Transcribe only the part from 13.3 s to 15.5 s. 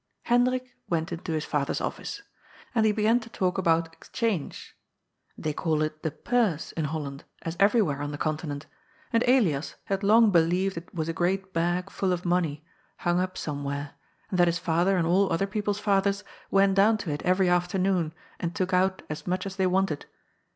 somewhere, and that his father and all other